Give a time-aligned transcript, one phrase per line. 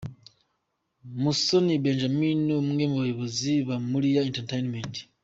[1.21, 4.93] Musoni Benjamin umwe mu bayobozi ba Moriah Entertainment.